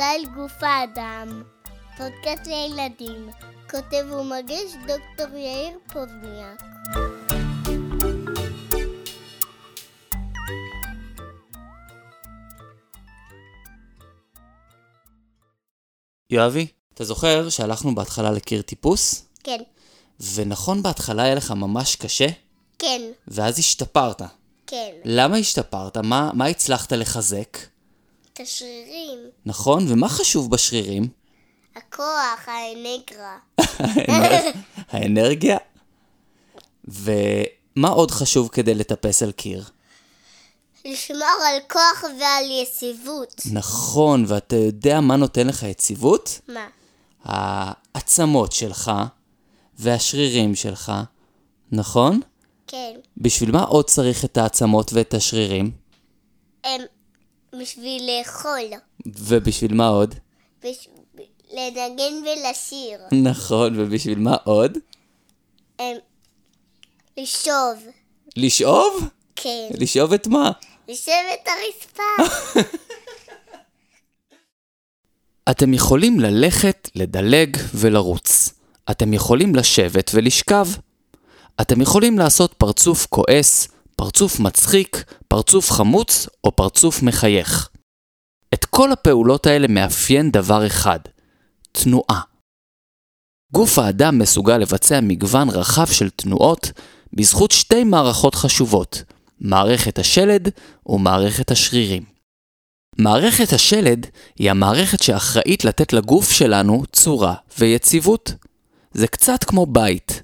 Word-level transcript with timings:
סטייל 0.00 0.26
גוף 0.34 0.62
האדם, 0.62 1.42
פודקאסט 1.96 2.46
לילדים, 2.46 3.30
כותב 3.70 4.12
ומגיש 4.12 4.72
דוקטור 4.86 5.36
יאיר 5.36 5.78
פוזניאק. 5.92 6.62
יואבי, 16.30 16.66
אתה 16.94 17.04
זוכר 17.04 17.48
שהלכנו 17.48 17.94
בהתחלה 17.94 18.30
לקיר 18.30 18.62
טיפוס? 18.62 19.26
כן, 19.44 19.62
ונכון 20.34 20.82
בהתחלה 20.82 21.22
היה 21.22 21.34
לך 21.34 21.50
ממש 21.50 21.96
קשה? 21.96 22.26
כן, 22.78 23.02
ואז 23.28 23.58
השתפרת. 23.58 24.22
כן. 24.66 24.90
למה 25.04 25.36
השתפרת? 25.36 25.96
מה, 25.96 26.30
מה 26.34 26.46
הצלחת 26.46 26.92
לחזק? 26.92 27.58
את 28.40 28.46
השרירים, 28.46 29.18
נכון? 29.46 29.86
ומה 29.88 30.08
חשוב 30.08 30.50
בשרירים? 30.50 31.08
הכוח, 31.76 32.46
האנגרה. 32.46 33.38
האנר- 33.58 34.50
האנרגיה? 34.92 35.58
ומה 36.88 37.88
עוד 37.88 38.10
חשוב 38.10 38.48
כדי 38.48 38.74
לטפס 38.74 39.22
על 39.22 39.32
קיר? 39.32 39.64
לשמור 40.84 41.20
על 41.48 41.58
כוח 41.70 42.04
ועל 42.20 42.44
יציבות. 42.62 43.42
נכון, 43.52 44.24
ואתה 44.28 44.56
יודע 44.56 45.00
מה 45.00 45.16
נותן 45.16 45.46
לך 45.46 45.62
יציבות? 45.62 46.40
מה? 46.48 46.66
העצמות 47.24 48.52
שלך 48.52 48.92
והשרירים 49.78 50.54
שלך, 50.54 50.92
נכון? 51.72 52.20
כן. 52.66 52.92
בשביל 53.16 53.50
מה 53.50 53.62
עוד 53.62 53.84
צריך 53.84 54.24
את 54.24 54.36
העצמות 54.36 54.92
ואת 54.92 55.14
השרירים? 55.14 55.70
הם 56.64 56.80
בשביל 57.58 58.10
לאכול. 58.10 58.80
ובשביל 59.06 59.74
מה 59.74 59.88
עוד? 59.88 60.14
בש... 60.64 60.88
לנגן 61.52 62.12
ולשיר. 62.22 62.98
נכון, 63.12 63.80
ובשביל 63.80 64.18
מה 64.18 64.36
עוד? 64.44 64.78
הם... 65.78 65.96
לשאוב. 67.16 67.78
לשאוב? 68.36 69.08
כן. 69.36 69.68
לשאוב 69.74 70.12
את 70.12 70.26
מה? 70.26 70.50
לשבת 70.88 71.46
הרצפה. 71.46 72.02
אתם 75.50 75.74
יכולים 75.74 76.20
ללכת, 76.20 76.90
לדלג 76.94 77.56
ולרוץ. 77.74 78.54
אתם 78.90 79.12
יכולים 79.12 79.54
לשבת 79.54 80.10
ולשכב. 80.14 80.66
אתם 81.60 81.80
יכולים 81.80 82.18
לעשות 82.18 82.54
פרצוף 82.54 83.06
כועס, 83.06 83.68
פרצוף 84.00 84.40
מצחיק, 84.40 85.04
פרצוף 85.28 85.70
חמוץ 85.70 86.28
או 86.44 86.56
פרצוף 86.56 87.02
מחייך. 87.02 87.68
את 88.54 88.64
כל 88.64 88.92
הפעולות 88.92 89.46
האלה 89.46 89.68
מאפיין 89.68 90.30
דבר 90.30 90.66
אחד 90.66 90.98
תנועה. 91.72 92.20
גוף 93.52 93.78
האדם 93.78 94.18
מסוגל 94.18 94.58
לבצע 94.58 95.00
מגוון 95.02 95.48
רחב 95.48 95.86
של 95.86 96.10
תנועות 96.10 96.72
בזכות 97.12 97.50
שתי 97.50 97.84
מערכות 97.84 98.34
חשובות, 98.34 99.02
מערכת 99.40 99.98
השלד 99.98 100.48
ומערכת 100.86 101.50
השרירים. 101.50 102.04
מערכת 102.98 103.52
השלד 103.52 104.06
היא 104.38 104.50
המערכת 104.50 105.02
שאחראית 105.02 105.64
לתת 105.64 105.92
לגוף 105.92 106.30
שלנו 106.30 106.82
צורה 106.92 107.34
ויציבות. 107.58 108.32
זה 108.92 109.06
קצת 109.06 109.44
כמו 109.44 109.66
בית. 109.66 110.22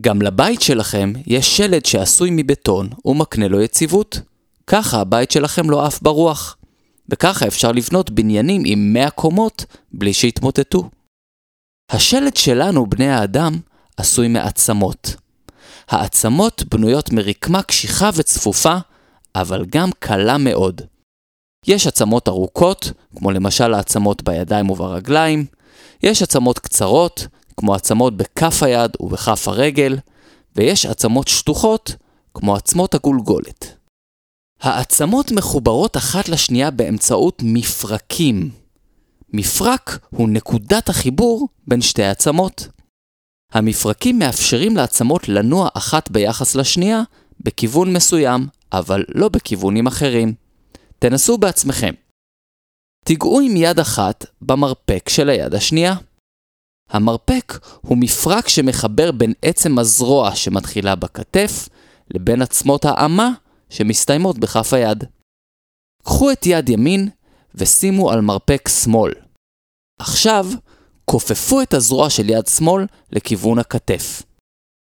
גם 0.00 0.22
לבית 0.22 0.62
שלכם 0.62 1.12
יש 1.26 1.56
שלד 1.56 1.86
שעשוי 1.86 2.30
מבטון 2.32 2.88
ומקנה 3.04 3.48
לו 3.48 3.60
יציבות. 3.60 4.20
ככה 4.66 5.00
הבית 5.00 5.30
שלכם 5.30 5.70
לא 5.70 5.86
עף 5.86 6.02
ברוח. 6.02 6.56
וככה 7.08 7.46
אפשר 7.46 7.72
לבנות 7.72 8.10
בניינים 8.10 8.62
עם 8.66 8.92
100 8.92 9.10
קומות 9.10 9.64
בלי 9.92 10.12
שיתמוטטו. 10.12 10.90
השלד 11.90 12.36
שלנו, 12.36 12.86
בני 12.86 13.08
האדם, 13.08 13.58
עשוי 13.96 14.28
מעצמות. 14.28 15.16
העצמות 15.88 16.64
בנויות 16.70 17.12
מרקמה 17.12 17.62
קשיחה 17.62 18.10
וצפופה, 18.14 18.76
אבל 19.34 19.64
גם 19.64 19.90
קלה 19.98 20.38
מאוד. 20.38 20.82
יש 21.66 21.86
עצמות 21.86 22.28
ארוכות, 22.28 22.92
כמו 23.16 23.30
למשל 23.30 23.74
העצמות 23.74 24.22
בידיים 24.22 24.70
וברגליים, 24.70 25.46
יש 26.02 26.22
עצמות 26.22 26.58
קצרות, 26.58 27.26
כמו 27.56 27.74
עצמות 27.74 28.16
בכף 28.16 28.62
היד 28.62 28.90
ובכף 29.00 29.48
הרגל, 29.48 29.98
ויש 30.56 30.86
עצמות 30.86 31.28
שטוחות, 31.28 31.94
כמו 32.34 32.56
עצמות 32.56 32.94
הגולגולת. 32.94 33.76
העצמות 34.60 35.32
מחוברות 35.32 35.96
אחת 35.96 36.28
לשנייה 36.28 36.70
באמצעות 36.70 37.42
מפרקים. 37.44 38.50
מפרק 39.32 39.98
הוא 40.10 40.28
נקודת 40.28 40.88
החיבור 40.88 41.48
בין 41.66 41.80
שתי 41.80 42.02
העצמות. 42.02 42.68
המפרקים 43.52 44.18
מאפשרים 44.18 44.76
לעצמות 44.76 45.28
לנוע 45.28 45.68
אחת 45.74 46.10
ביחס 46.10 46.54
לשנייה 46.54 47.02
בכיוון 47.40 47.92
מסוים, 47.92 48.46
אבל 48.72 49.04
לא 49.08 49.28
בכיוונים 49.28 49.86
אחרים. 49.86 50.34
תנסו 50.98 51.38
בעצמכם. 51.38 51.94
תיגעו 53.04 53.40
עם 53.40 53.56
יד 53.56 53.78
אחת 53.78 54.26
במרפק 54.42 55.08
של 55.08 55.28
היד 55.28 55.54
השנייה. 55.54 55.94
המרפק 56.90 57.58
הוא 57.80 57.98
מפרק 57.98 58.48
שמחבר 58.48 59.12
בין 59.12 59.32
עצם 59.42 59.78
הזרוע 59.78 60.36
שמתחילה 60.36 60.94
בכתף 60.94 61.68
לבין 62.14 62.42
עצמות 62.42 62.84
האמה 62.84 63.30
שמסתיימות 63.70 64.38
בכף 64.38 64.72
היד. 64.72 65.04
קחו 66.02 66.32
את 66.32 66.46
יד 66.46 66.68
ימין 66.68 67.08
ושימו 67.54 68.10
על 68.10 68.20
מרפק 68.20 68.68
שמאל. 68.68 69.12
עכשיו, 70.00 70.46
כופפו 71.04 71.62
את 71.62 71.74
הזרוע 71.74 72.10
של 72.10 72.30
יד 72.30 72.46
שמאל 72.46 72.86
לכיוון 73.12 73.58
הכתף. 73.58 74.22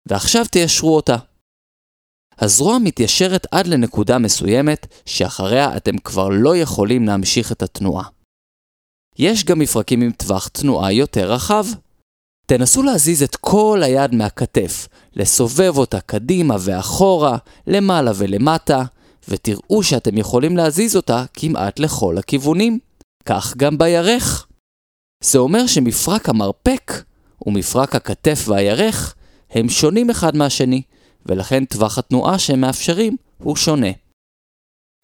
ועכשיו 0.09 0.45
תיישרו 0.45 0.97
אותה. 0.97 1.17
הזרוע 2.39 2.79
מתיישרת 2.79 3.47
עד 3.51 3.67
לנקודה 3.67 4.19
מסוימת, 4.19 4.87
שאחריה 5.07 5.77
אתם 5.77 5.99
כבר 5.99 6.29
לא 6.29 6.57
יכולים 6.57 7.07
להמשיך 7.07 7.53
את 7.53 7.63
התנועה. 7.63 8.16
יש 9.19 9.45
גם 9.45 9.59
מפרקים 9.59 10.03
עם 10.03 10.13
טווח 10.13 10.49
תנועה 10.49 10.93
יותר 10.93 11.33
רחב. 11.33 11.67
תנסו 12.47 12.83
להזיז 12.83 13.23
את 13.23 13.37
כל 13.37 13.81
היד 13.85 14.15
מהכתף, 14.15 14.89
לסובב 15.17 15.79
אותה 15.79 16.01
קדימה 16.01 16.57
ואחורה, 16.61 17.37
למעלה 17.67 18.13
ולמטה, 18.15 18.83
ותראו 19.29 19.83
שאתם 19.83 20.19
יכולים 20.19 20.57
להזיז 20.57 20.97
אותה 20.97 21.25
כמעט 21.35 21.79
לכל 21.79 22.19
הכיוונים. 22.19 22.79
כך 23.25 23.57
גם 23.57 23.79
בירך. 23.79 24.47
זה 25.25 25.39
אומר 25.39 25.67
שמפרק 25.67 26.29
המרפק 26.29 26.93
ומפרק 27.47 27.95
הכתף 27.95 28.45
והירך 28.49 29.15
הם 29.51 29.69
שונים 29.69 30.11
אחד 30.11 30.37
מהשני, 30.37 30.83
ולכן 31.27 31.65
טווח 31.65 31.99
התנועה 31.99 32.39
שהם 32.39 32.61
מאפשרים 32.61 33.17
הוא 33.39 33.57
שונה. 33.57 33.91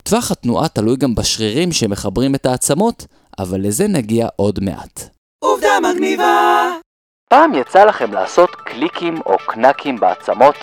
טווח 0.03 0.31
התנועה 0.31 0.67
תלוי 0.67 0.97
גם 0.97 1.15
בשרירים 1.15 1.71
שמחברים 1.71 2.35
את 2.35 2.45
העצמות, 2.45 3.05
אבל 3.39 3.61
לזה 3.61 3.87
נגיע 3.87 4.27
עוד 4.35 4.59
מעט. 4.63 5.09
עובדה 5.39 5.79
מגניבה! 5.83 6.71
פעם 7.29 7.53
יצא 7.53 7.85
לכם 7.85 8.13
לעשות 8.13 8.49
קליקים 8.55 9.21
או 9.25 9.37
קנקים 9.47 9.99
בעצמות? 9.99 10.55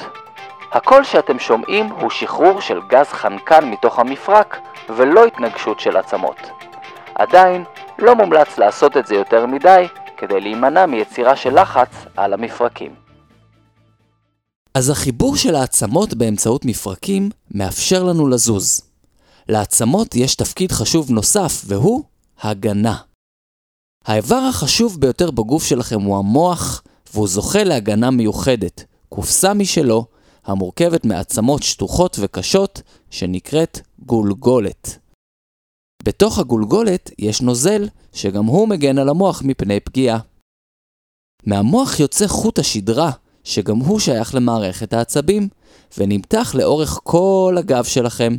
הקול 0.72 1.04
שאתם 1.04 1.38
שומעים 1.38 1.86
הוא 1.86 2.10
שחרור 2.10 2.60
של 2.60 2.80
גז 2.88 3.06
חנקן 3.06 3.70
מתוך 3.70 3.98
המפרק, 3.98 4.56
ולא 4.97 5.25
התנגשות 5.25 5.80
של 5.80 5.97
עצמות. 5.97 6.36
עדיין, 7.14 7.64
לא 7.98 8.14
מומלץ 8.14 8.59
לעשות 8.59 8.97
את 8.97 9.06
זה 9.06 9.14
יותר 9.14 9.47
מדי, 9.47 9.86
כדי 10.16 10.41
להימנע 10.41 10.86
מיצירה 10.86 11.36
של 11.36 11.60
לחץ 11.60 11.88
על 12.16 12.32
המפרקים. 12.32 12.94
אז 14.75 14.91
החיבור 14.91 15.36
של 15.36 15.54
העצמות 15.54 16.14
באמצעות 16.14 16.64
מפרקים 16.64 17.30
מאפשר 17.54 18.04
לנו 18.04 18.28
לזוז. 18.28 18.83
לעצמות 19.48 20.15
יש 20.15 20.34
תפקיד 20.34 20.72
חשוב 20.72 21.10
נוסף, 21.10 21.62
והוא 21.66 22.04
הגנה. 22.41 22.97
האיבר 24.04 24.37
החשוב 24.48 25.01
ביותר 25.01 25.31
בגוף 25.31 25.65
שלכם 25.65 26.01
הוא 26.01 26.19
המוח, 26.19 26.83
והוא 27.13 27.28
זוכה 27.28 27.65
להגנה 27.65 28.10
מיוחדת, 28.10 28.84
קופסה 29.09 29.54
משלו, 29.54 30.07
המורכבת 30.45 31.04
מעצמות 31.04 31.63
שטוחות 31.63 32.16
וקשות, 32.21 32.83
שנקראת 33.10 33.81
גולגולת. 33.98 34.98
בתוך 36.03 36.39
הגולגולת 36.39 37.10
יש 37.19 37.41
נוזל, 37.41 37.89
שגם 38.13 38.45
הוא 38.45 38.69
מגן 38.69 38.98
על 38.98 39.09
המוח 39.09 39.43
מפני 39.43 39.81
פגיעה. 39.81 40.19
מהמוח 41.47 42.01
יוצא 42.01 42.27
חוט 42.27 42.59
השדרה, 42.59 43.10
שגם 43.45 43.77
הוא 43.78 44.01
שייך 44.01 44.34
למערכת 44.34 44.93
העצבים, 44.93 45.48
ונמתח 45.98 46.54
לאורך 46.54 46.98
כל 47.03 47.54
הגב 47.59 47.84
שלכם, 47.84 48.36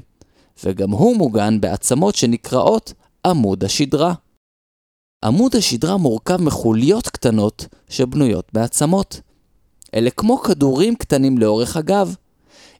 וגם 0.63 0.92
הוא 0.92 1.18
מוגן 1.18 1.62
בעצמות 1.62 2.15
שנקראות 2.15 2.94
עמוד 3.25 3.63
השדרה. 3.63 4.13
עמוד 5.25 5.56
השדרה 5.56 5.97
מורכב 5.97 6.41
מחוליות 6.41 7.09
קטנות 7.09 7.65
שבנויות 7.89 8.45
בעצמות. 8.53 9.21
אלה 9.94 10.09
כמו 10.09 10.38
כדורים 10.38 10.95
קטנים 10.95 11.38
לאורך 11.38 11.77
הגב. 11.77 12.15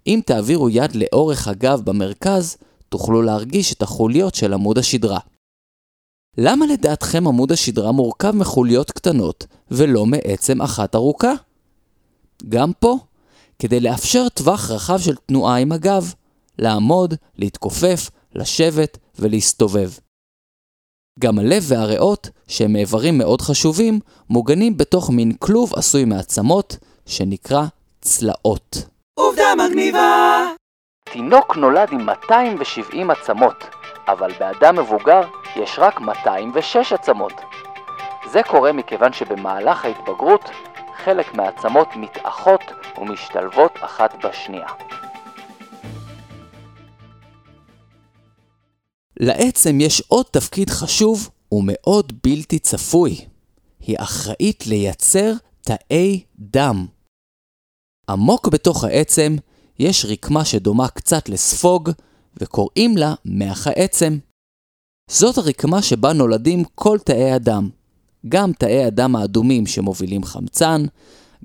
אם 0.08 0.20
תעבירו 0.26 0.70
יד 0.70 0.96
לאורך 0.96 1.48
הגב 1.48 1.82
במרכז, 1.84 2.58
תוכלו 2.90 3.22
להרגיש 3.22 3.74
את 3.74 3.82
החוליות 3.82 4.36
של 4.36 4.54
עמוד 4.54 4.78
השדרה. 4.78 5.20
למה 6.38 6.66
לדעתכם 6.66 7.28
עמוד 7.28 7.52
השדרה 7.52 7.92
מורכב 7.92 8.32
מחוליות 8.32 8.92
קטנות 8.92 9.46
ולא 9.72 10.06
מעצם 10.06 10.62
אחת 10.62 10.96
ארוכה? 10.96 11.34
גם 12.50 12.72
פה, 12.80 12.98
כדי 13.60 13.80
לאפשר 13.80 14.30
טווח 14.30 14.72
רחב 14.72 15.00
של 15.00 15.16
תנועה 15.16 15.58
עם 15.58 15.72
הגב, 15.72 16.14
לעמוד, 16.60 17.14
להתכופף, 17.38 18.10
לשבת 18.36 18.98
ולהסתובב. 19.20 19.92
גם 21.20 21.40
הלב 21.40 21.64
והריאות, 21.68 22.30
שהם 22.48 22.76
איברים 22.76 23.18
מאוד 23.18 23.42
חשובים, 23.42 24.00
מוגנים 24.30 24.78
בתוך 24.78 25.10
מין 25.10 25.32
כלוב 25.40 25.74
עשוי 25.76 26.06
מעצמות, 26.06 26.78
שנקרא 27.06 27.64
צלעות. 28.02 28.78
עובדה 29.14 29.44
מגניבה! 29.58 30.46
תינוק 31.04 31.58
נולד 31.58 31.88
עם 31.92 32.06
270 32.06 33.12
עצמות, 33.12 33.64
אבל 34.08 34.32
באדם 34.40 34.76
מבוגר 34.80 35.22
יש 35.56 35.76
רק 35.78 36.02
206 36.02 36.94
עצמות. 36.94 37.34
זה 38.32 38.42
קורה 38.48 38.72
מכיוון 38.72 39.14
שבמהלך 39.14 39.86
ההתבגרות 39.86 40.50
חלק 41.04 41.34
מהעצמות 41.34 41.88
מתאחות 41.96 42.62
ומשתלבות 42.98 43.72
אחת 43.82 44.26
בשנייה. 44.26 44.68
לעצם 49.22 49.82
יש 49.82 50.04
עוד 50.08 50.26
תפקיד 50.32 50.70
חשוב 50.70 51.30
ומאוד 51.52 52.14
בלתי 52.24 52.60
צפוי. 52.60 53.26
היא 53.80 53.96
אחראית 54.00 54.68
לייצר 54.68 55.34
תאי 55.62 56.24
דם. 56.40 56.86
עמוק 58.10 58.48
בתוך 58.48 58.84
העצם 58.84 59.36
יש 59.80 60.06
רקמה 60.06 60.46
שדומה 60.46 60.88
קצת 60.88 61.30
לספוג, 61.30 61.90
וקוראים 62.40 62.98
לה 62.98 63.14
מח 63.26 63.68
העצם. 63.68 64.18
זאת 65.10 65.38
הרקמה 65.38 65.82
שבה 65.82 66.14
נולדים 66.14 66.64
כל 66.76 66.98
תאי 67.00 67.32
הדם. 67.32 67.70
גם 68.30 68.52
תאי 68.54 68.84
הדם 68.84 69.16
האדומים 69.16 69.68
שמובילים 69.68 70.24
חמצן, 70.24 70.86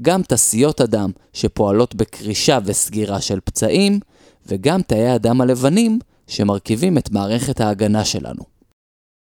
גם 0.03 0.23
תסיות 0.23 0.81
הדם 0.81 1.11
שפועלות 1.33 1.95
בקרישה 1.95 2.59
וסגירה 2.65 3.21
של 3.21 3.41
פצעים, 3.41 4.01
וגם 4.47 4.83
תאי 4.83 5.09
הדם 5.09 5.41
הלבנים 5.41 5.99
שמרכיבים 6.27 6.99
את 6.99 7.11
מערכת 7.11 7.61
ההגנה 7.61 8.05
שלנו. 8.05 8.43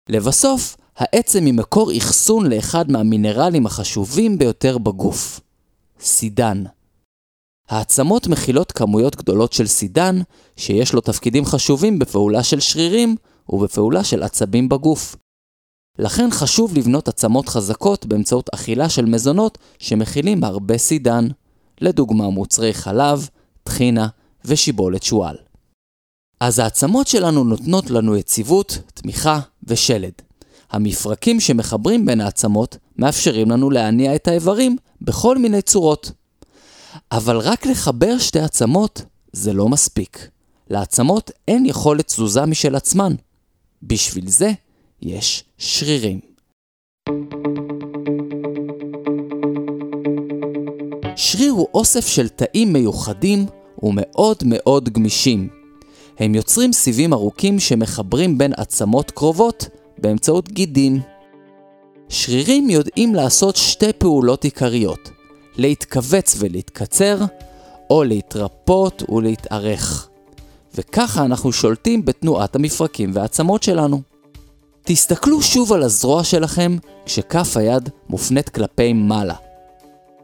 לבסוף, 0.10 0.78
העצם 0.96 1.46
היא 1.46 1.54
מקור 1.54 1.92
אחסון 1.98 2.50
לאחד 2.50 2.92
מהמינרלים 2.92 3.66
החשובים 3.66 4.38
ביותר 4.38 4.78
בגוף, 4.78 5.40
סידן. 6.00 6.64
העצמות 7.70 8.28
מכילות 8.28 8.72
כמויות 8.72 9.16
גדולות 9.16 9.54
של 9.54 9.68
סידן, 9.68 10.22
שיש 10.58 10.94
לו 10.94 11.02
תפקידים 11.02 11.46
חשובים 11.46 12.00
בפעולה 12.00 12.44
של 12.44 12.60
שרירים 12.60 13.16
ובפעולה 13.50 14.04
של 14.04 14.24
עצבים 14.24 14.70
בגוף. 14.70 15.16
לכן 16.00 16.32
חשוב 16.32 16.78
לבנות 16.78 17.08
עצמות 17.08 17.50
חזקות 17.50 18.06
באמצעות 18.06 18.50
אכילה 18.54 18.90
של 18.90 19.06
מזונות 19.06 19.58
שמכילים 19.80 20.44
הרבה 20.44 20.78
סידן, 20.78 21.28
לדוגמה 21.82 22.30
מוצרי 22.30 22.74
חלב, 22.74 23.30
טחינה 23.64 24.08
ושיבולת 24.46 25.04
שועל. 25.04 25.36
אז 26.42 26.60
העצמות 26.60 27.08
שלנו 27.08 27.44
נותנות 27.44 27.90
לנו 27.90 28.16
יציבות, 28.16 28.78
תמיכה 28.94 29.40
ושלד. 29.64 30.12
המפרקים 30.72 31.40
שמחברים 31.40 32.06
בין 32.06 32.22
העצמות 32.22 32.78
מאפשרים 32.98 33.52
לנו 33.52 33.70
להניע 33.70 34.16
את 34.16 34.28
האיברים 34.28 34.78
בכל 35.02 35.38
מיני 35.38 35.62
צורות. 35.62 36.12
אבל 37.12 37.38
רק 37.38 37.66
לחבר 37.66 38.18
שתי 38.18 38.40
עצמות 38.40 39.02
זה 39.34 39.54
לא 39.54 39.70
מספיק. 39.70 40.28
לעצמות 40.70 41.32
אין 41.48 41.66
יכולת 41.66 42.08
תזוזה 42.08 42.46
משל 42.46 42.76
עצמן. 42.76 43.16
בשביל 43.84 44.30
זה 44.30 44.52
יש 45.02 45.44
שרירים. 45.58 46.20
שריר 51.16 51.52
הוא 51.52 51.68
אוסף 51.74 52.08
של 52.08 52.30
תאים 52.30 52.74
מיוחדים 52.74 53.46
ומאוד 53.84 54.38
מאוד 54.46 54.90
גמישים. 54.90 55.61
הם 56.20 56.36
יוצרים 56.36 56.74
סיבים 56.74 57.14
ארוכים 57.14 57.60
שמחברים 57.60 58.38
בין 58.38 58.54
עצמות 58.58 59.12
קרובות 59.12 59.68
באמצעות 59.98 60.52
גידים. 60.52 61.00
שרירים 62.10 62.70
יודעים 62.70 63.16
לעשות 63.16 63.56
שתי 63.56 63.94
פעולות 63.94 64.44
עיקריות, 64.44 65.10
להתכווץ 65.58 66.36
ולהתקצר, 66.40 67.18
או 67.90 68.04
להתרפות 68.04 69.04
ולהתארך. 69.10 70.10
וככה 70.76 71.26
אנחנו 71.26 71.54
שולטים 71.54 72.06
בתנועת 72.06 72.56
המפרקים 72.56 73.12
והעצמות 73.14 73.64
שלנו. 73.64 74.02
תסתכלו 74.84 75.42
שוב 75.42 75.74
על 75.74 75.84
הזרוע 75.84 76.24
שלכם 76.24 76.78
כשכף 77.06 77.58
היד 77.58 77.90
מופנית 78.10 78.50
כלפי 78.50 78.94
מעלה. 78.94 79.36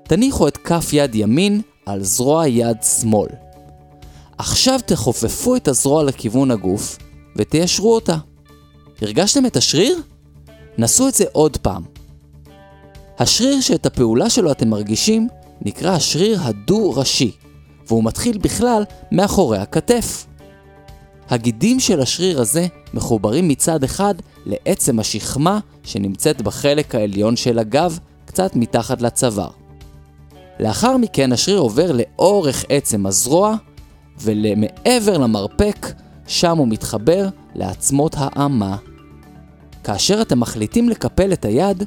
תניחו 0.04 0.48
את 0.48 0.57
כף 0.57 0.89
יד 0.94 1.16
ימין 1.16 1.62
על 1.86 2.04
זרוע 2.04 2.48
יד 2.48 2.78
שמאל. 2.84 3.47
עכשיו 4.38 4.80
תחופפו 4.86 5.56
את 5.56 5.68
הזרוע 5.68 6.04
לכיוון 6.04 6.51
הגוף 6.51 6.98
ותיישרו 7.36 7.95
אותה. 7.95 8.18
הרגשתם 9.01 9.45
את 9.45 9.57
השריר? 9.57 10.01
נסו 10.78 11.07
את 11.07 11.13
זה 11.13 11.25
עוד 11.31 11.57
פעם. 11.57 11.84
השריר 13.19 13.62
שאת 13.62 13.86
הפעולה 13.86 14.30
שלו 14.30 14.51
אתם 14.51 14.69
מרגישים 14.69 15.28
נקרא 15.62 15.92
השריר 15.92 16.39
הדו-ראשי, 16.44 17.31
והוא 17.88 18.04
מתחיל 18.04 18.38
בכלל 18.38 18.84
מאחורי 19.12 19.57
הכתף. 19.57 20.25
הגידים 21.30 21.80
של 21.80 22.01
השריר 22.01 22.42
הזה 22.42 22.68
מחוברים 22.94 23.48
מצד 23.48 23.84
אחד 23.84 24.16
לעצם 24.45 25.00
השכמה 25.00 25.60
שנמצאת 25.84 26.42
בחלק 26.42 26.95
העליון 26.95 27.36
של 27.36 27.60
הגב, 27.60 28.00
קצת 28.25 28.56
מתחת 28.56 29.01
לצוואר. 29.01 29.50
לאחר 30.60 30.98
מכן 30.98 31.31
השריר 31.31 31.60
עובר 31.60 31.92
לאורך 31.92 32.66
עצם 32.69 33.06
הזרוע 33.06 33.56
ולמעבר 34.22 35.18
למרפק, 35.18 35.88
שם 36.28 36.58
הוא 36.58 36.68
מתחבר 36.68 37.28
לעצמות 37.56 38.16
האמה. 38.18 38.78
כאשר 39.84 40.22
אתם 40.22 40.40
מחליטים 40.40 40.90
לקפל 40.90 41.34
את 41.34 41.46
היד, 41.46 41.84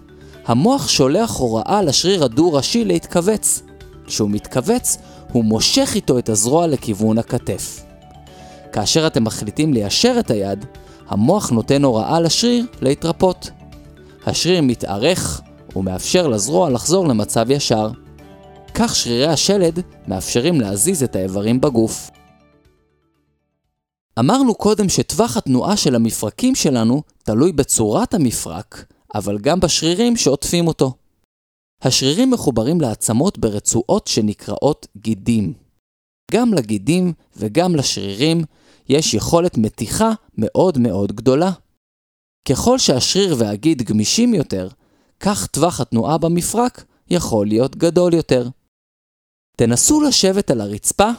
המוח 0.47 0.89
שולח 0.89 1.37
הוראה 1.37 1.83
לשריר 1.83 2.25
הדו-ראשי 2.25 2.85
להתכווץ. 2.85 3.63
כשהוא 4.07 4.31
מתכווץ, 4.31 4.99
הוא 5.33 5.45
מושך 5.45 5.93
איתו 5.95 6.19
את 6.19 6.29
הזרוע 6.29 6.67
לכיוון 6.67 7.19
הכתף. 7.19 7.83
כאשר 8.73 9.07
אתם 9.07 9.25
מחליטים 9.25 9.73
ליישר 9.73 10.17
את 10.19 10.31
היד, 10.31 10.65
המוח 11.09 11.51
נותן 11.51 11.85
הוראה 11.85 12.21
לשריר 12.21 12.67
להתרפות. 12.83 13.51
השריר 14.27 14.63
מתארך 14.63 15.41
ומאפשר 15.77 16.29
לזרוע 16.29 16.71
לחזור 16.71 17.09
למצב 17.09 17.51
ישר. 17.51 17.91
כך 18.75 18.97
שרירי 18.97 19.27
השלד 19.27 19.81
מאפשרים 20.09 20.61
להזיז 20.61 21.03
את 21.03 21.17
האיברים 21.17 21.61
בגוף. 21.61 22.11
אמרנו 24.21 24.55
קודם 24.55 24.89
שטווח 24.89 25.37
התנועה 25.37 25.77
של 25.77 25.95
המפרקים 25.95 26.55
שלנו 26.55 27.03
תלוי 27.23 27.53
בצורת 27.53 28.15
המפרק, 28.15 28.93
אבל 29.15 29.39
גם 29.39 29.61
בשרירים 29.61 30.17
שעוטפים 30.17 30.67
אותו. 30.67 30.95
השרירים 31.83 32.31
מחוברים 32.31 32.81
לעצמות 32.81 33.39
ברצועות 33.39 34.07
שנקראות 34.07 34.87
גידים. 34.97 35.53
גם 36.33 36.55
לגידים 36.55 37.13
וגם 37.37 37.77
לשרירים 37.77 38.45
יש 38.89 39.15
יכולת 39.15 39.59
מתיחה 39.59 40.11
מאוד 40.39 40.79
מאוד 40.79 41.13
גדולה. 41.13 41.51
ככל 42.49 42.79
שהשריר 42.79 43.37
והגיד 43.39 43.83
גמישים 43.83 44.35
יותר, 44.35 44.69
כך 45.21 45.47
טווח 45.47 45.81
התנועה 45.81 46.19
במפרק 46.19 46.85
יכול 47.11 47.47
להיות 47.47 47.77
גדול 47.77 48.15
יותר. 48.15 48.49
תנסו 49.57 50.01
לשבת 50.01 50.51
על 50.51 50.61
הרצפה 50.61 51.11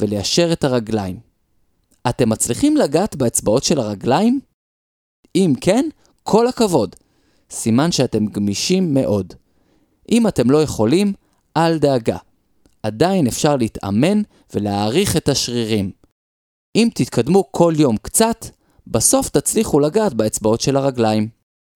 וליישר 0.00 0.52
את 0.52 0.64
הרגליים. 0.64 1.33
אתם 2.08 2.28
מצליחים 2.28 2.76
לגעת 2.76 3.16
באצבעות 3.16 3.64
של 3.64 3.78
הרגליים? 3.78 4.40
אם 5.36 5.52
כן, 5.60 5.88
כל 6.22 6.46
הכבוד. 6.46 6.96
סימן 7.50 7.92
שאתם 7.92 8.26
גמישים 8.26 8.94
מאוד. 8.94 9.34
אם 10.12 10.26
אתם 10.26 10.50
לא 10.50 10.62
יכולים, 10.62 11.12
אל 11.56 11.78
דאגה. 11.78 12.16
עדיין 12.82 13.26
אפשר 13.26 13.56
להתאמן 13.56 14.22
ולהעריך 14.54 15.16
את 15.16 15.28
השרירים. 15.28 15.90
אם 16.76 16.88
תתקדמו 16.94 17.52
כל 17.52 17.74
יום 17.76 17.96
קצת, 17.96 18.46
בסוף 18.86 19.28
תצליחו 19.28 19.80
לגעת 19.80 20.14
באצבעות 20.14 20.60
של 20.60 20.76
הרגליים. 20.76 21.28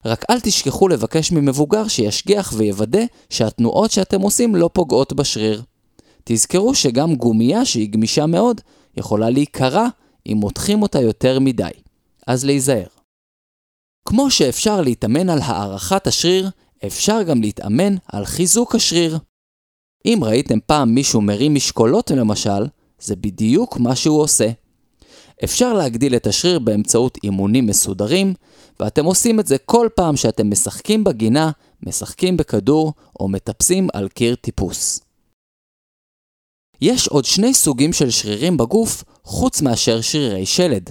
רק 0.04 0.24
אל 0.30 0.40
תשכחו 0.40 0.88
לבקש 0.88 1.32
ממבוגר 1.32 1.88
שישגיח 1.88 2.52
ויוודא 2.56 3.04
שהתנועות 3.30 3.90
שאתם 3.90 4.20
עושים 4.20 4.54
לא 4.54 4.70
פוגעות 4.72 5.12
בשריר. 5.12 5.62
תזכרו 6.24 6.74
שגם 6.74 7.14
גומייה 7.14 7.64
שהיא 7.64 7.90
גמישה 7.90 8.26
מאוד 8.26 8.60
יכולה 8.96 9.30
להיקרע 9.30 9.88
אם 10.26 10.36
מותחים 10.36 10.82
אותה 10.82 11.00
יותר 11.00 11.38
מדי, 11.40 11.70
אז 12.26 12.44
להיזהר. 12.44 12.86
כמו 14.08 14.30
שאפשר 14.30 14.80
להתאמן 14.80 15.28
על 15.28 15.38
הערכת 15.42 16.06
השריר, 16.06 16.50
אפשר 16.86 17.22
גם 17.22 17.40
להתאמן 17.40 17.94
על 18.12 18.24
חיזוק 18.24 18.74
השריר. 18.74 19.18
אם 20.06 20.18
ראיתם 20.22 20.60
פעם 20.66 20.94
מישהו 20.94 21.20
מרים 21.20 21.54
משקולות 21.54 22.10
למשל, 22.10 22.66
זה 23.00 23.16
בדיוק 23.16 23.78
מה 23.78 23.96
שהוא 23.96 24.20
עושה. 24.20 24.50
אפשר 25.44 25.72
להגדיל 25.72 26.16
את 26.16 26.26
השריר 26.26 26.58
באמצעות 26.58 27.18
אימונים 27.24 27.66
מסודרים, 27.66 28.34
ואתם 28.80 29.04
עושים 29.04 29.40
את 29.40 29.46
זה 29.46 29.58
כל 29.58 29.88
פעם 29.94 30.16
שאתם 30.16 30.50
משחקים 30.50 31.04
בגינה, 31.04 31.50
משחקים 31.82 32.36
בכדור 32.36 32.92
או 33.20 33.28
מטפסים 33.28 33.88
על 33.92 34.08
קיר 34.08 34.34
טיפוס. 34.34 35.00
יש 36.80 37.08
עוד 37.08 37.24
שני 37.24 37.54
סוגים 37.54 37.92
של 37.92 38.10
שרירים 38.10 38.56
בגוף 38.56 39.04
חוץ 39.28 39.62
מאשר 39.62 40.00
שרירי 40.00 40.46
שלד. 40.46 40.90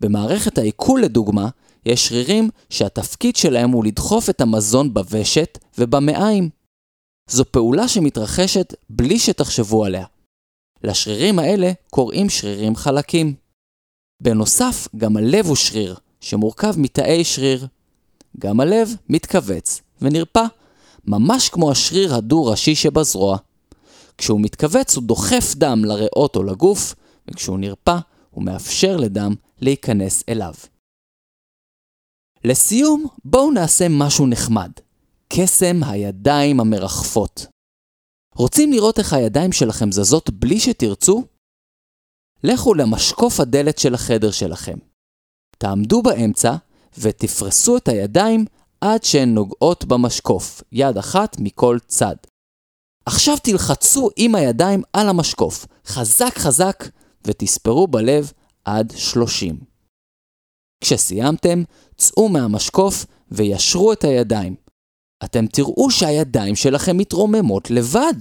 במערכת 0.00 0.58
העיכול 0.58 1.02
לדוגמה, 1.02 1.48
יש 1.86 2.08
שרירים 2.08 2.50
שהתפקיד 2.70 3.36
שלהם 3.36 3.70
הוא 3.70 3.84
לדחוף 3.84 4.30
את 4.30 4.40
המזון 4.40 4.94
בוושט 4.94 5.58
ובמעיים. 5.78 6.50
זו 7.30 7.44
פעולה 7.50 7.88
שמתרחשת 7.88 8.74
בלי 8.90 9.18
שתחשבו 9.18 9.84
עליה. 9.84 10.04
לשרירים 10.84 11.38
האלה 11.38 11.72
קוראים 11.90 12.30
שרירים 12.30 12.76
חלקים. 12.76 13.34
בנוסף, 14.22 14.88
גם 14.96 15.16
הלב 15.16 15.46
הוא 15.46 15.56
שריר, 15.56 15.96
שמורכב 16.20 16.74
מתאי 16.78 17.24
שריר. 17.24 17.66
גם 18.38 18.60
הלב 18.60 18.94
מתכווץ 19.08 19.80
ונרפא, 20.02 20.44
ממש 21.04 21.48
כמו 21.48 21.70
השריר 21.70 22.14
הדו-ראשי 22.14 22.74
שבזרוע. 22.74 23.38
כשהוא 24.18 24.40
מתכווץ 24.40 24.96
הוא 24.96 25.04
דוחף 25.04 25.54
דם 25.54 25.84
לריאות 25.84 26.36
או 26.36 26.42
לגוף, 26.42 26.94
וכשהוא 27.30 27.58
נרפא 27.58 27.98
הוא 28.30 28.44
מאפשר 28.44 28.96
לדם 28.96 29.34
להיכנס 29.60 30.24
אליו. 30.28 30.54
לסיום, 32.44 33.06
בואו 33.24 33.50
נעשה 33.50 33.86
משהו 33.90 34.26
נחמד. 34.26 34.72
קסם 35.28 35.76
הידיים 35.86 36.60
המרחפות. 36.60 37.46
רוצים 38.34 38.72
לראות 38.72 38.98
איך 38.98 39.12
הידיים 39.12 39.52
שלכם 39.52 39.92
זזות 39.92 40.30
בלי 40.30 40.60
שתרצו? 40.60 41.24
לכו 42.44 42.74
למשקוף 42.74 43.40
הדלת 43.40 43.78
של 43.78 43.94
החדר 43.94 44.30
שלכם. 44.30 44.78
תעמדו 45.58 46.02
באמצע 46.02 46.54
ותפרסו 46.98 47.76
את 47.76 47.88
הידיים 47.88 48.44
עד 48.80 49.04
שהן 49.04 49.34
נוגעות 49.34 49.84
במשקוף, 49.84 50.62
יד 50.72 50.98
אחת 50.98 51.36
מכל 51.40 51.78
צד. 51.86 52.16
עכשיו 53.06 53.34
תלחצו 53.42 54.10
עם 54.16 54.34
הידיים 54.34 54.82
על 54.92 55.08
המשקוף, 55.08 55.66
חזק 55.86 56.38
חזק, 56.38 56.84
ותספרו 57.24 57.86
בלב 57.86 58.32
עד 58.64 58.92
30. 58.96 59.60
כשסיימתם, 60.80 61.62
צאו 61.96 62.28
מהמשקוף 62.28 63.06
וישרו 63.30 63.92
את 63.92 64.04
הידיים. 64.04 64.54
אתם 65.24 65.46
תראו 65.46 65.90
שהידיים 65.90 66.56
שלכם 66.56 66.96
מתרוממות 66.96 67.70
לבד. 67.70 68.14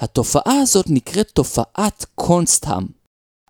התופעה 0.00 0.60
הזאת 0.62 0.86
נקראת 0.88 1.30
תופעת 1.30 2.04
קונסטהאם. 2.14 2.86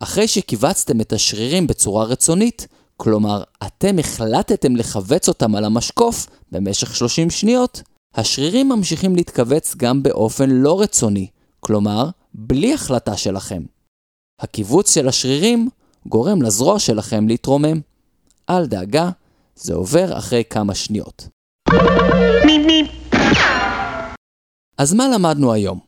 אחרי 0.03 0.27
שכיווצתם 0.27 1.01
את 1.01 1.13
השרירים 1.13 1.67
בצורה 1.67 2.05
רצונית, 2.05 2.67
כלומר, 2.97 3.43
אתם 3.67 3.99
החלטתם 3.99 4.75
לכווץ 4.75 5.27
אותם 5.27 5.55
על 5.55 5.65
המשקוף 5.65 6.27
במשך 6.51 6.95
30 6.95 7.29
שניות, 7.29 7.81
השרירים 8.15 8.69
ממשיכים 8.69 9.15
להתכווץ 9.15 9.75
גם 9.75 10.03
באופן 10.03 10.49
לא 10.49 10.81
רצוני, 10.81 11.27
כלומר, 11.59 12.09
בלי 12.33 12.73
החלטה 12.73 13.17
שלכם. 13.17 13.63
הקיבוץ 14.41 14.93
של 14.93 15.07
השרירים 15.07 15.69
גורם 16.05 16.41
לזרוע 16.41 16.79
שלכם 16.79 17.27
להתרומם. 17.27 17.79
אל 18.49 18.65
דאגה, 18.65 19.09
זה 19.55 19.73
עובר 19.73 20.17
אחרי 20.17 20.43
כמה 20.49 20.75
שניות. 20.75 21.27
אז 24.77 24.93
מה 24.93 25.07
למדנו 25.07 25.53
היום? 25.53 25.79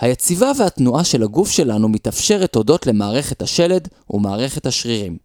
היציבה 0.00 0.52
והתנועה 0.58 1.04
של 1.04 1.22
הגוף 1.22 1.50
שלנו 1.50 1.88
מתאפשרת 1.88 2.54
הודות 2.54 2.86
למערכת 2.86 3.42
השלד 3.42 3.88
ומערכת 4.10 4.66
השרירים. 4.66 5.18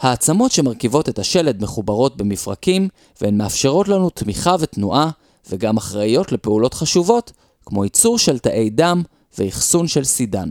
העצמות 0.00 0.52
שמרכיבות 0.52 1.08
את 1.08 1.18
השלד 1.18 1.62
מחוברות 1.62 2.16
במפרקים, 2.16 2.88
והן 3.20 3.36
מאפשרות 3.36 3.88
לנו 3.88 4.10
תמיכה 4.10 4.56
ותנועה, 4.60 5.10
וגם 5.50 5.76
אחראיות 5.76 6.32
לפעולות 6.32 6.74
חשובות, 6.74 7.32
כמו 7.66 7.84
ייצור 7.84 8.18
של 8.18 8.38
תאי 8.38 8.70
דם 8.70 9.02
ואחסון 9.38 9.88
של 9.88 10.04
סידן. 10.04 10.50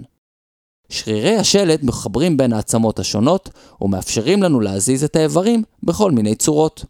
שרירי 0.90 1.36
השלד 1.36 1.86
מחברים 1.86 2.38
בין 2.38 2.54
העצמות 2.54 3.00
השונות, 3.00 3.50
ומאפשרים 3.82 4.44
לנו 4.44 4.60
להזיז 4.60 5.04
את 5.04 5.16
האיברים 5.16 5.64
בכל 5.84 6.12
מיני 6.12 6.36
צורות. 6.36 6.86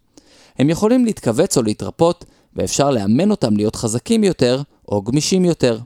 הם 0.58 0.70
יכולים 0.70 1.04
להתכווץ 1.04 1.56
או 1.56 1.62
להתרפות, 1.62 2.24
ואפשר 2.56 2.90
לאמן 2.90 3.30
אותם 3.30 3.56
להיות 3.56 3.76
חזקים 3.76 4.24
יותר 4.24 4.62
או 4.88 5.02
גמישים 5.02 5.44
יותר. 5.44 5.78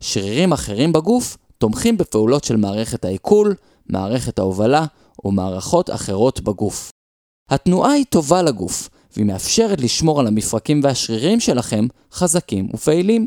שרירים 0.00 0.52
אחרים 0.52 0.92
בגוף 0.92 1.36
תומכים 1.58 1.96
בפעולות 1.96 2.44
של 2.44 2.56
מערכת 2.56 3.04
העיכול, 3.04 3.54
מערכת 3.86 4.38
ההובלה 4.38 4.84
ומערכות 5.24 5.90
אחרות 5.90 6.40
בגוף. 6.40 6.90
התנועה 7.50 7.92
היא 7.92 8.04
טובה 8.10 8.42
לגוף, 8.42 8.88
והיא 9.12 9.26
מאפשרת 9.26 9.80
לשמור 9.80 10.20
על 10.20 10.26
המפרקים 10.26 10.80
והשרירים 10.84 11.40
שלכם 11.40 11.86
חזקים 12.12 12.68
ופעילים. 12.74 13.26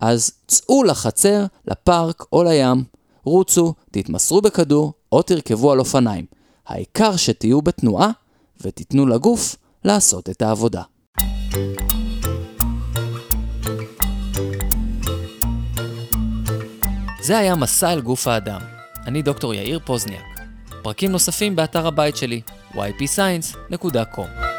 אז 0.00 0.32
צאו 0.46 0.84
לחצר, 0.84 1.44
לפארק 1.68 2.24
או 2.32 2.42
לים, 2.42 2.84
רוצו, 3.24 3.74
תתמסרו 3.90 4.40
בכדור 4.40 4.92
או 5.12 5.22
תרכבו 5.22 5.72
על 5.72 5.78
אופניים. 5.78 6.26
העיקר 6.66 7.16
שתהיו 7.16 7.62
בתנועה 7.62 8.10
ותיתנו 8.60 9.06
לגוף 9.06 9.56
לעשות 9.84 10.30
את 10.30 10.42
העבודה. 10.42 10.82
זה 17.22 17.38
היה 17.38 17.54
מסע 17.54 17.92
אל 17.92 18.00
גוף 18.00 18.26
האדם. 18.26 18.60
אני 19.06 19.22
דוקטור 19.22 19.54
יאיר 19.54 19.80
פוזניאק. 19.84 20.24
פרקים 20.82 21.12
נוספים 21.12 21.56
באתר 21.56 21.86
הבית 21.86 22.16
שלי, 22.16 22.40
ypscience.com. 22.72 24.51